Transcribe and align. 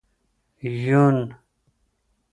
یون 0.83 1.19